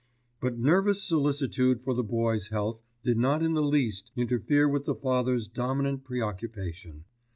But 0.39 0.57
nervous 0.57 1.03
solicitude 1.03 1.83
for 1.83 1.93
the 1.93 2.03
boy's 2.03 2.47
health 2.47 2.81
did 3.03 3.19
not 3.19 3.43
in 3.43 3.53
the 3.53 3.61
least 3.61 4.09
interfere 4.15 4.67
with 4.67 4.85
the 4.85 4.95
father's 4.95 5.47
dominant 5.47 6.05
preoccupation. 6.05 7.03